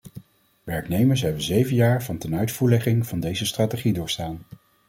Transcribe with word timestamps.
Werknemers 0.63 1.21
hebben 1.21 1.41
zeven 1.41 1.75
jaar 1.75 2.03
van 2.03 2.17
tenuitvoerlegging 2.17 3.07
van 3.07 3.19
deze 3.19 3.45
strategie 3.45 3.93
doorstaan. 3.93 4.39